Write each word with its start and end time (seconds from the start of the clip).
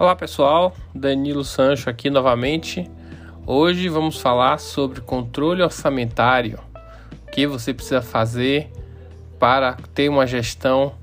Olá 0.00 0.14
pessoal, 0.14 0.76
Danilo 0.94 1.42
Sancho 1.42 1.90
aqui 1.90 2.08
novamente. 2.08 2.88
Hoje 3.44 3.88
vamos 3.88 4.20
falar 4.20 4.58
sobre 4.58 5.00
controle 5.00 5.60
orçamentário, 5.60 6.60
o 7.26 7.30
que 7.32 7.48
você 7.48 7.74
precisa 7.74 8.00
fazer 8.00 8.70
para 9.40 9.76
ter 9.96 10.08
uma 10.08 10.24
gestão 10.24 10.94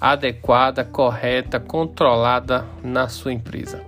adequada, 0.00 0.82
correta, 0.82 1.60
controlada 1.60 2.64
na 2.82 3.06
sua 3.06 3.34
empresa. 3.34 3.82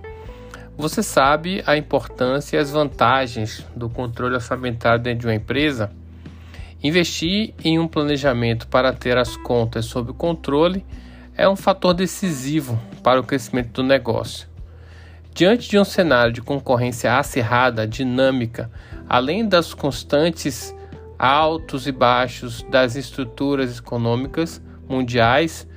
Você 0.77 1.01
sabe 1.01 1.63
a 1.65 1.75
importância 1.75 2.57
e 2.57 2.59
as 2.59 2.69
vantagens 2.69 3.65
do 3.75 3.89
controle 3.89 4.35
orçamentário 4.35 5.01
dentro 5.01 5.21
de 5.21 5.27
uma 5.27 5.33
empresa? 5.33 5.91
Investir 6.83 7.55
em 7.63 7.79
um 7.79 7.87
planejamento 7.87 8.67
para 8.67 8.93
ter 8.93 9.17
as 9.17 9.35
contas 9.37 9.85
sob 9.85 10.13
controle 10.13 10.85
é 11.37 11.47
um 11.47 11.55
fator 11.55 11.93
decisivo 11.93 12.79
para 13.03 13.19
o 13.19 13.23
crescimento 13.23 13.71
do 13.71 13.83
negócio. 13.83 14.47
Diante 15.33 15.69
de 15.69 15.77
um 15.77 15.83
cenário 15.83 16.31
de 16.31 16.41
concorrência 16.41 17.17
acirrada, 17.17 17.85
dinâmica, 17.85 18.71
além 19.07 19.45
das 19.47 19.73
constantes 19.73 20.73
altos 21.19 21.87
e 21.87 21.91
baixos 21.91 22.63
das 22.63 22.95
estruturas 22.95 23.79
econômicas 23.79 24.61
mundiais, 24.87 25.67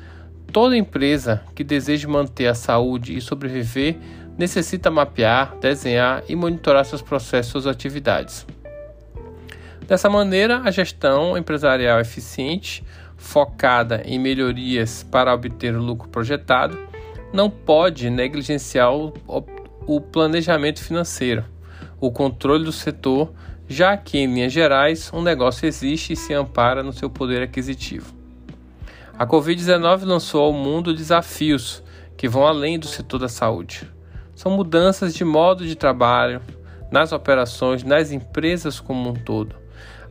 toda 0.52 0.76
empresa 0.76 1.42
que 1.54 1.64
deseja 1.64 2.08
manter 2.08 2.46
a 2.46 2.54
saúde 2.54 3.16
e 3.16 3.20
sobreviver 3.20 3.96
necessita 4.36 4.90
mapear, 4.90 5.56
desenhar 5.60 6.22
e 6.28 6.36
monitorar 6.36 6.84
seus 6.84 7.02
processos 7.02 7.48
e 7.48 7.52
suas 7.52 7.66
atividades. 7.66 8.46
Dessa 9.88 10.08
maneira, 10.08 10.60
a 10.60 10.70
gestão 10.70 11.36
empresarial 11.36 11.98
eficiente 11.98 12.84
focada 13.18 14.00
em 14.06 14.18
melhorias 14.18 15.02
para 15.02 15.34
obter 15.34 15.74
o 15.74 15.82
lucro 15.82 16.08
projetado, 16.08 16.78
não 17.32 17.50
pode 17.50 18.08
negligenciar 18.08 18.94
o, 18.94 19.12
o 19.86 20.00
planejamento 20.00 20.82
financeiro, 20.82 21.44
o 22.00 22.10
controle 22.10 22.64
do 22.64 22.72
setor, 22.72 23.30
já 23.68 23.96
que, 23.96 24.16
em 24.16 24.32
linhas 24.32 24.52
gerais, 24.52 25.10
um 25.12 25.20
negócio 25.20 25.66
existe 25.66 26.14
e 26.14 26.16
se 26.16 26.32
ampara 26.32 26.82
no 26.82 26.92
seu 26.92 27.10
poder 27.10 27.42
aquisitivo. 27.42 28.14
A 29.18 29.26
Covid-19 29.26 30.04
lançou 30.04 30.44
ao 30.44 30.52
mundo 30.52 30.94
desafios 30.94 31.82
que 32.16 32.28
vão 32.28 32.46
além 32.46 32.78
do 32.78 32.86
setor 32.86 33.18
da 33.18 33.28
saúde. 33.28 33.82
São 34.34 34.52
mudanças 34.52 35.12
de 35.12 35.24
modo 35.24 35.66
de 35.66 35.74
trabalho, 35.74 36.40
nas 36.90 37.12
operações, 37.12 37.82
nas 37.82 38.12
empresas 38.12 38.80
como 38.80 39.10
um 39.10 39.14
todo 39.14 39.67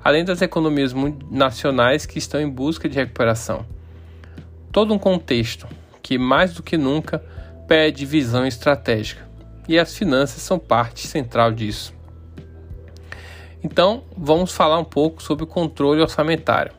além 0.07 0.23
das 0.23 0.41
economias 0.41 0.93
nacionais 1.29 2.05
que 2.05 2.17
estão 2.17 2.39
em 2.39 2.49
busca 2.49 2.87
de 2.87 2.95
recuperação. 2.95 3.65
Todo 4.71 4.93
um 4.93 4.97
contexto 4.97 5.67
que, 6.01 6.17
mais 6.17 6.53
do 6.53 6.63
que 6.63 6.77
nunca, 6.77 7.21
pede 7.67 8.05
visão 8.05 8.47
estratégica, 8.47 9.27
e 9.67 9.77
as 9.77 9.93
finanças 9.93 10.41
são 10.41 10.57
parte 10.57 11.05
central 11.05 11.51
disso. 11.51 11.93
Então, 13.61 14.05
vamos 14.15 14.53
falar 14.53 14.79
um 14.79 14.85
pouco 14.85 15.21
sobre 15.21 15.43
o 15.43 15.47
controle 15.47 15.99
orçamentário. 15.99 16.71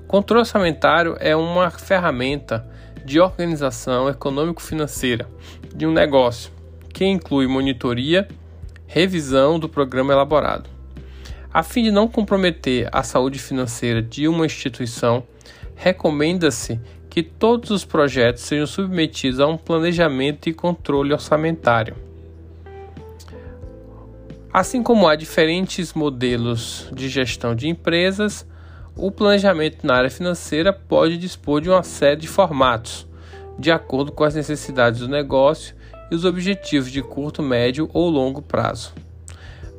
O 0.00 0.08
controle 0.08 0.40
orçamentário 0.40 1.16
é 1.20 1.36
uma 1.36 1.70
ferramenta 1.70 2.68
de 3.04 3.20
organização 3.20 4.08
econômico-financeira 4.08 5.28
de 5.72 5.86
um 5.86 5.92
negócio 5.92 6.50
que 6.92 7.04
inclui 7.04 7.46
monitoria, 7.46 8.26
revisão 8.88 9.56
do 9.56 9.68
programa 9.68 10.12
elaborado. 10.12 10.75
A 11.56 11.62
fim 11.62 11.84
de 11.84 11.90
não 11.90 12.06
comprometer 12.06 12.86
a 12.92 13.02
saúde 13.02 13.38
financeira 13.38 14.02
de 14.02 14.28
uma 14.28 14.44
instituição, 14.44 15.24
recomenda-se 15.74 16.78
que 17.08 17.22
todos 17.22 17.70
os 17.70 17.82
projetos 17.82 18.42
sejam 18.42 18.66
submetidos 18.66 19.40
a 19.40 19.46
um 19.46 19.56
planejamento 19.56 20.50
e 20.50 20.52
controle 20.52 21.14
orçamentário. 21.14 21.96
Assim 24.52 24.82
como 24.82 25.08
há 25.08 25.16
diferentes 25.16 25.94
modelos 25.94 26.90
de 26.92 27.08
gestão 27.08 27.54
de 27.54 27.70
empresas, 27.70 28.46
o 28.94 29.10
planejamento 29.10 29.86
na 29.86 29.94
área 29.94 30.10
financeira 30.10 30.74
pode 30.74 31.16
dispor 31.16 31.62
de 31.62 31.70
uma 31.70 31.82
série 31.82 32.20
de 32.20 32.28
formatos, 32.28 33.08
de 33.58 33.72
acordo 33.72 34.12
com 34.12 34.24
as 34.24 34.34
necessidades 34.34 35.00
do 35.00 35.08
negócio 35.08 35.74
e 36.10 36.14
os 36.14 36.26
objetivos 36.26 36.92
de 36.92 37.00
curto, 37.00 37.42
médio 37.42 37.88
ou 37.94 38.10
longo 38.10 38.42
prazo. 38.42 39.05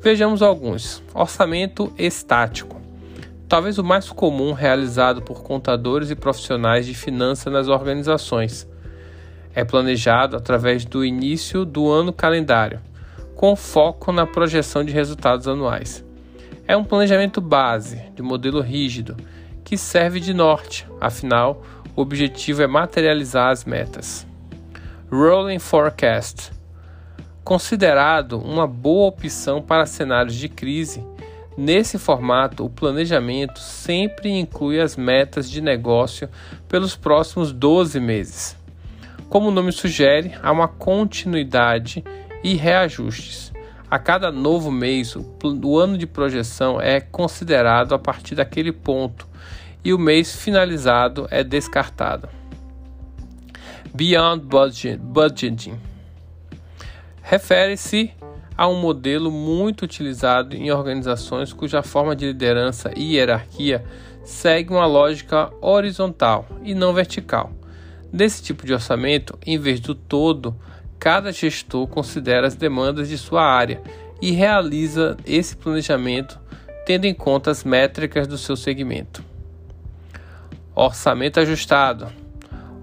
Vejamos 0.00 0.42
alguns. 0.42 1.02
Orçamento 1.12 1.92
estático. 1.98 2.80
Talvez 3.48 3.78
o 3.78 3.84
mais 3.84 4.08
comum 4.10 4.52
realizado 4.52 5.20
por 5.20 5.42
contadores 5.42 6.08
e 6.08 6.14
profissionais 6.14 6.86
de 6.86 6.94
finanças 6.94 7.52
nas 7.52 7.66
organizações. 7.66 8.68
É 9.52 9.64
planejado 9.64 10.36
através 10.36 10.84
do 10.84 11.04
início 11.04 11.64
do 11.64 11.90
ano 11.90 12.12
calendário, 12.12 12.80
com 13.34 13.56
foco 13.56 14.12
na 14.12 14.24
projeção 14.24 14.84
de 14.84 14.92
resultados 14.92 15.48
anuais. 15.48 16.04
É 16.66 16.76
um 16.76 16.84
planejamento 16.84 17.40
base, 17.40 18.00
de 18.14 18.22
modelo 18.22 18.60
rígido, 18.60 19.16
que 19.64 19.76
serve 19.76 20.20
de 20.20 20.32
norte, 20.32 20.86
afinal, 21.00 21.62
o 21.96 22.02
objetivo 22.02 22.62
é 22.62 22.68
materializar 22.68 23.50
as 23.50 23.64
metas. 23.64 24.24
Rolling 25.10 25.58
Forecast 25.58 26.52
Considerado 27.48 28.38
uma 28.38 28.66
boa 28.66 29.08
opção 29.08 29.62
para 29.62 29.86
cenários 29.86 30.34
de 30.34 30.50
crise, 30.50 31.02
nesse 31.56 31.98
formato 31.98 32.62
o 32.62 32.68
planejamento 32.68 33.58
sempre 33.58 34.28
inclui 34.28 34.78
as 34.78 34.96
metas 34.96 35.50
de 35.50 35.62
negócio 35.62 36.28
pelos 36.68 36.94
próximos 36.94 37.50
12 37.50 37.98
meses. 38.00 38.54
Como 39.30 39.48
o 39.48 39.50
nome 39.50 39.72
sugere, 39.72 40.34
há 40.42 40.52
uma 40.52 40.68
continuidade 40.68 42.04
e 42.44 42.54
reajustes. 42.54 43.50
A 43.90 43.98
cada 43.98 44.30
novo 44.30 44.70
mês, 44.70 45.16
o 45.16 45.78
ano 45.78 45.96
de 45.96 46.06
projeção 46.06 46.78
é 46.78 47.00
considerado 47.00 47.94
a 47.94 47.98
partir 47.98 48.34
daquele 48.34 48.72
ponto 48.72 49.26
e 49.82 49.94
o 49.94 49.98
mês 49.98 50.36
finalizado 50.36 51.26
é 51.30 51.42
descartado. 51.42 52.28
Beyond 53.94 54.44
Budgeting 55.00 55.78
refere-se 57.28 58.10
a 58.56 58.66
um 58.66 58.80
modelo 58.80 59.30
muito 59.30 59.82
utilizado 59.82 60.56
em 60.56 60.72
organizações 60.72 61.52
cuja 61.52 61.82
forma 61.82 62.16
de 62.16 62.24
liderança 62.24 62.90
e 62.96 63.16
hierarquia 63.16 63.84
segue 64.24 64.72
uma 64.72 64.86
lógica 64.86 65.52
horizontal 65.60 66.46
e 66.62 66.74
não 66.74 66.94
vertical. 66.94 67.52
Nesse 68.10 68.42
tipo 68.42 68.64
de 68.64 68.72
orçamento, 68.72 69.38
em 69.44 69.58
vez 69.58 69.78
do 69.78 69.94
todo, 69.94 70.56
cada 70.98 71.30
gestor 71.30 71.86
considera 71.86 72.46
as 72.46 72.54
demandas 72.54 73.10
de 73.10 73.18
sua 73.18 73.44
área 73.44 73.82
e 74.22 74.30
realiza 74.30 75.14
esse 75.26 75.54
planejamento 75.54 76.40
tendo 76.86 77.04
em 77.04 77.12
conta 77.12 77.50
as 77.50 77.62
métricas 77.62 78.26
do 78.26 78.38
seu 78.38 78.56
segmento. 78.56 79.22
Orçamento 80.74 81.40
ajustado. 81.40 82.08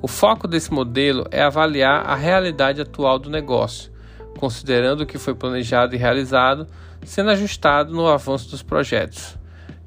O 0.04 0.08
foco 0.08 0.48
desse 0.48 0.72
modelo 0.72 1.26
é 1.32 1.42
avaliar 1.42 2.06
a 2.06 2.14
realidade 2.14 2.80
atual 2.80 3.18
do 3.18 3.28
negócio 3.28 3.95
considerando 4.38 5.02
o 5.02 5.06
que 5.06 5.18
foi 5.18 5.34
planejado 5.34 5.96
e 5.96 5.98
realizado, 5.98 6.68
sendo 7.04 7.30
ajustado 7.32 7.94
no 7.94 8.08
avanço 8.08 8.50
dos 8.50 8.62
projetos. 8.62 9.38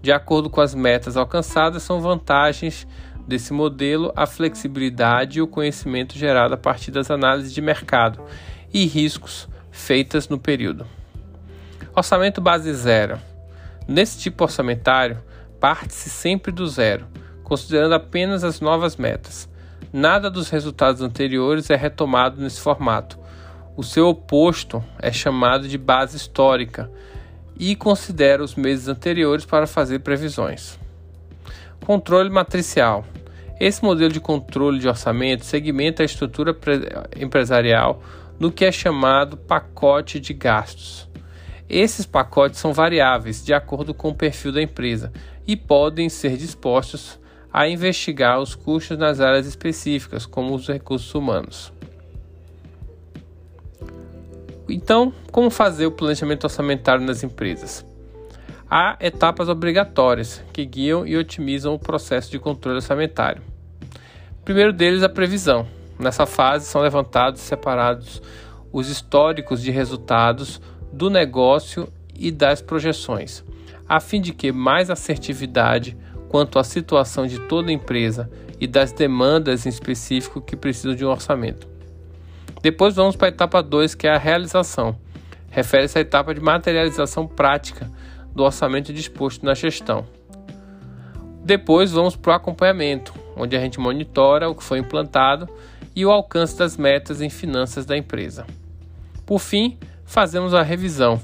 De 0.01 0.13
acordo 0.13 0.49
com 0.49 0.61
as 0.61 0.75
metas 0.75 1.17
alcançadas, 1.17 1.83
são 1.83 2.01
vantagens 2.01 2.87
desse 3.27 3.53
modelo 3.53 4.13
a 4.17 4.27
flexibilidade 4.27 5.39
e 5.39 5.43
o 5.43 5.47
conhecimento 5.47 6.17
gerado 6.17 6.55
a 6.55 6.57
partir 6.57 6.91
das 6.91 7.11
análises 7.11 7.53
de 7.53 7.61
mercado 7.61 8.25
e 8.73 8.87
riscos 8.87 9.49
feitas 9.71 10.29
no 10.29 10.39
período. 10.39 10.87
Orçamento 11.95 12.41
base 12.41 12.73
zero. 12.75 13.19
Nesse 13.87 14.19
tipo 14.19 14.45
orçamentário, 14.45 15.19
parte-se 15.61 16.09
sempre 16.09 16.53
do 16.53 16.67
zero, 16.67 17.07
considerando 17.43 17.95
apenas 17.95 18.45
as 18.45 18.61
novas 18.61 18.97
metas. 18.97 19.49
Nada 19.93 20.31
dos 20.31 20.51
resultados 20.51 21.01
anteriores 21.03 21.71
é 21.71 21.77
retomado 21.77 22.41
nesse 22.41 22.61
formato, 22.61 23.19
o 23.79 23.85
seu 23.85 24.09
oposto 24.09 24.83
é 25.01 25.13
chamado 25.13 25.69
de 25.69 25.79
base 25.79 26.17
histórica 26.17 26.91
e 27.57 27.77
considera 27.77 28.43
os 28.43 28.57
meses 28.57 28.89
anteriores 28.89 29.45
para 29.45 29.69
fazer 29.69 30.01
previsões. 30.01 30.77
Controle 31.87 32.29
matricial. 32.29 33.05
Esse 33.61 33.85
modelo 33.85 34.13
de 34.13 34.19
controle 34.19 34.81
de 34.81 34.89
orçamento 34.89 35.45
segmenta 35.45 36.03
a 36.03 36.07
estrutura 36.07 36.59
empresarial 37.17 38.03
no 38.37 38.51
que 38.51 38.65
é 38.65 38.73
chamado 38.73 39.37
pacote 39.37 40.19
de 40.19 40.35
gastos. 40.35 41.09
Esses 41.69 42.05
pacotes 42.05 42.59
são 42.59 42.73
variáveis 42.73 43.45
de 43.45 43.55
acordo 43.55 43.95
com 43.95 44.09
o 44.09 44.15
perfil 44.15 44.51
da 44.51 44.61
empresa 44.61 45.13
e 45.47 45.55
podem 45.55 46.09
ser 46.09 46.37
dispostos 46.37 47.17
a 47.53 47.69
investigar 47.69 48.41
os 48.41 48.57
custos 48.57 48.99
nas 48.99 49.21
áreas 49.21 49.47
específicas, 49.47 50.27
como 50.27 50.53
os 50.53 50.67
recursos 50.67 51.15
humanos. 51.15 51.78
Então, 54.69 55.13
como 55.33 55.51
fazer 55.51 55.87
o 55.87 55.93
planejamento 55.93 56.45
orçamentário 56.45 57.05
nas 57.05 57.23
empresas? 57.23 57.85
Há 58.71 58.99
etapas 59.01 59.49
obrigatórias 59.49 60.43
que 60.53 60.65
guiam 60.65 61.07
e 61.07 61.17
otimizam 61.17 61.75
o 61.75 61.79
processo 61.79 62.31
de 62.31 62.39
controle 62.39 62.77
orçamentário. 62.77 63.43
O 64.41 64.45
primeiro 64.45 64.73
deles, 64.73 65.03
a 65.03 65.09
previsão. 65.09 65.67
Nessa 65.99 66.27
fase 66.27 66.67
são 66.67 66.83
levantados 66.83 67.41
e 67.41 67.45
separados 67.45 68.23
os 68.71 68.89
históricos 68.89 69.63
de 69.63 69.71
resultados 69.71 70.61
do 70.93 71.09
negócio 71.09 71.89
e 72.15 72.31
das 72.31 72.61
projeções, 72.61 73.43
a 73.89 74.01
fim 74.01 74.21
de 74.21 74.33
que 74.33 74.53
mais 74.53 74.91
assertividade 74.91 75.97
quanto 76.29 76.59
à 76.59 76.65
situação 76.65 77.27
de 77.27 77.39
toda 77.41 77.73
empresa 77.73 78.31
e 78.61 78.67
das 78.67 78.93
demandas 78.93 79.65
em 79.65 79.71
específico 79.71 80.43
que 80.43 80.57
precisam 80.57 80.95
de 80.95 81.05
um 81.05 81.09
orçamento. 81.09 81.67
Depois 82.61 82.97
vamos 82.97 83.15
para 83.15 83.29
a 83.29 83.31
etapa 83.31 83.63
2, 83.63 83.95
que 83.95 84.07
é 84.07 84.15
a 84.15 84.19
realização. 84.19 84.99
Refere-se 85.51 85.97
à 85.99 86.01
etapa 86.01 86.35
de 86.35 86.41
materialização 86.41 87.27
prática 87.27 87.91
do 88.35 88.43
orçamento 88.43 88.93
disposto 88.93 89.45
na 89.45 89.55
gestão. 89.55 90.05
Depois 91.45 91.93
vamos 91.93 92.17
para 92.17 92.33
o 92.33 92.35
acompanhamento, 92.35 93.15
onde 93.37 93.57
a 93.57 93.61
gente 93.61 93.79
monitora 93.79 94.49
o 94.49 94.55
que 94.55 94.63
foi 94.63 94.79
implantado 94.79 95.49
e 95.95 96.05
o 96.05 96.11
alcance 96.11 96.59
das 96.59 96.77
metas 96.77 97.21
em 97.21 97.31
finanças 97.31 97.87
da 97.87 97.97
empresa. 97.97 98.45
Por 99.25 99.39
fim, 99.39 99.79
fazemos 100.05 100.53
a 100.53 100.63
revisão, 100.63 101.21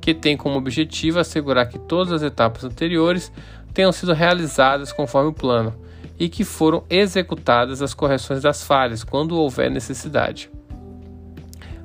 que 0.00 0.14
tem 0.14 0.36
como 0.36 0.56
objetivo 0.56 1.18
assegurar 1.18 1.68
que 1.68 1.78
todas 1.78 2.12
as 2.12 2.22
etapas 2.22 2.64
anteriores 2.64 3.30
tenham 3.74 3.92
sido 3.92 4.12
realizadas 4.12 4.92
conforme 4.92 5.30
o 5.30 5.34
plano 5.34 5.74
e 6.18 6.28
que 6.28 6.42
foram 6.42 6.84
executadas 6.88 7.82
as 7.82 7.94
correções 7.94 8.42
das 8.42 8.64
falhas 8.64 9.04
quando 9.04 9.38
houver 9.38 9.70
necessidade. 9.70 10.50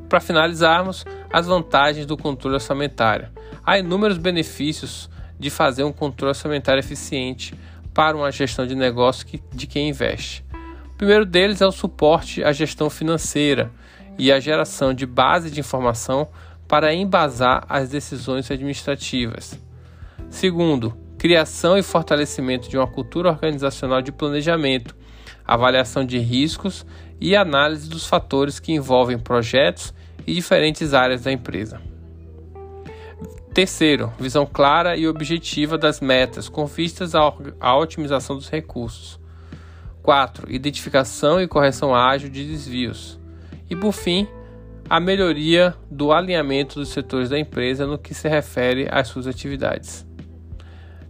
Para 0.10 0.20
finalizarmos, 0.20 1.06
as 1.32 1.48
vantagens 1.48 2.06
do 2.06 2.16
controle 2.16 2.56
orçamentário. 2.56 3.30
Há 3.66 3.80
inúmeros 3.80 4.18
benefícios 4.18 5.10
de 5.40 5.50
fazer 5.50 5.84
um 5.84 5.92
controle 5.92 6.30
orçamentário 6.30 6.80
eficiente 6.80 7.54
para 7.94 8.16
uma 8.16 8.32
gestão 8.32 8.68
de 8.68 8.76
negócio 8.76 9.26
de 9.52 9.68
quem 9.68 9.90
investe. 9.90 10.46
O 10.94 10.98
primeiro 10.98 11.26
deles 11.26 11.62
é 11.62 11.66
o 11.66 11.72
suporte 11.72 12.44
à 12.44 12.52
gestão 12.52 12.90
financeira 12.90 13.72
e 14.18 14.32
a 14.32 14.40
geração 14.40 14.94
de 14.94 15.06
base 15.06 15.52
de 15.52 15.60
informação 15.60 16.28
para 16.68 16.94
embasar 16.94 17.66
as 17.68 17.90
decisões 17.90 18.50
administrativas. 18.50 19.60
Segundo, 20.30 20.96
criação 21.18 21.78
e 21.78 21.84
fortalecimento 21.84 22.70
de 22.70 22.78
uma 22.78 22.88
cultura 22.88 23.30
organizacional 23.30 24.02
de 24.02 24.12
planejamento, 24.12 24.96
avaliação 25.46 26.06
de 26.06 26.18
riscos 26.18 26.86
e 27.20 27.36
análise 27.36 27.90
dos 27.90 28.06
fatores 28.06 28.60
que 28.60 28.74
envolvem 28.74 29.18
projetos 29.18 29.94
e 30.26 30.34
diferentes 30.34 30.94
áreas 30.94 31.24
da 31.24 31.32
empresa. 31.32 31.82
Terceiro, 33.54 34.12
visão 34.20 34.46
clara 34.46 34.98
e 34.98 35.08
objetiva 35.08 35.78
das 35.78 36.02
metas, 36.02 36.50
com 36.50 36.66
vistas 36.66 37.14
à 37.16 37.78
otimização 37.78 38.36
dos 38.36 38.50
recursos. 38.50 39.18
4. 40.04 40.54
Identificação 40.54 41.42
e 41.42 41.48
correção 41.48 41.96
ágil 41.96 42.30
de 42.30 42.46
desvios. 42.46 43.18
E 43.70 43.76
por 43.76 43.94
fim, 43.94 44.28
a 44.90 45.00
melhoria 45.00 45.74
do 45.90 46.12
alinhamento 46.12 46.76
dos 46.80 46.90
setores 46.90 47.30
da 47.30 47.40
empresa 47.40 47.88
no 47.88 47.98
que 47.98 48.14
se 48.14 48.28
refere 48.28 48.88
às 48.92 49.08
suas 49.08 49.26
atividades. 49.26 50.06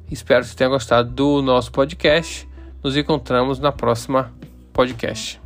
Espero 0.10 0.46
que 0.46 0.56
tenha 0.56 0.70
gostado 0.70 1.10
do 1.10 1.42
nosso 1.42 1.72
podcast. 1.72 2.48
Nos 2.86 2.96
encontramos 2.96 3.58
na 3.58 3.72
próxima 3.72 4.32
podcast. 4.72 5.45